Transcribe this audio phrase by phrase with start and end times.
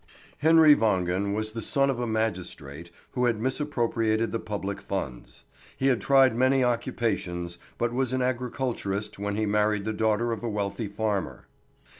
[0.39, 5.45] Henry Wangen was the son of a magistrate who had misappropriated the public funds.
[5.77, 10.41] He had tried many occupations, but was an agriculturist when he married the daughter of
[10.41, 11.45] a wealthy fanner.